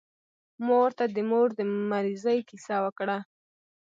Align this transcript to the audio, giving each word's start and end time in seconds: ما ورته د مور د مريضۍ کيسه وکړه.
ما 0.65 0.75
ورته 0.83 1.03
د 1.15 1.17
مور 1.29 1.47
د 1.59 1.61
مريضۍ 1.91 2.39
کيسه 2.49 2.75
وکړه. 2.85 3.17